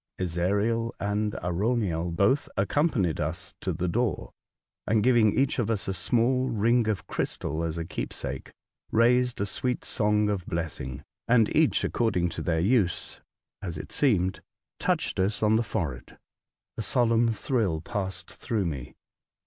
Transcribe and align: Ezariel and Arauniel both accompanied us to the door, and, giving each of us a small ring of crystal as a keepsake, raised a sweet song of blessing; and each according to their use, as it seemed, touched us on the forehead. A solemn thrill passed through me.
Ezariel 0.17 0.95
and 0.99 1.33
Arauniel 1.43 2.09
both 2.09 2.49
accompanied 2.57 3.19
us 3.19 3.53
to 3.61 3.71
the 3.71 3.87
door, 3.87 4.31
and, 4.87 5.03
giving 5.03 5.37
each 5.37 5.59
of 5.59 5.69
us 5.69 5.87
a 5.87 5.93
small 5.93 6.49
ring 6.49 6.87
of 6.89 7.05
crystal 7.05 7.63
as 7.63 7.77
a 7.77 7.85
keepsake, 7.85 8.51
raised 8.91 9.39
a 9.39 9.45
sweet 9.45 9.85
song 9.85 10.27
of 10.27 10.47
blessing; 10.47 11.03
and 11.27 11.55
each 11.55 11.83
according 11.83 12.29
to 12.29 12.41
their 12.41 12.59
use, 12.61 13.21
as 13.61 13.77
it 13.77 13.91
seemed, 13.91 14.41
touched 14.79 15.19
us 15.19 15.43
on 15.43 15.55
the 15.55 15.61
forehead. 15.61 16.17
A 16.77 16.81
solemn 16.81 17.31
thrill 17.31 17.79
passed 17.79 18.31
through 18.31 18.65
me. 18.65 18.95